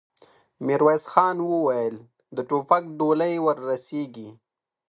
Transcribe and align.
ميرويس 0.65 1.03
خان 1.11 1.37
وويل: 1.49 1.95
د 2.35 2.37
ټوپک 2.49 2.83
ډولۍ 2.99 3.33
ور 3.45 3.57
رسېږي؟ 3.69 4.29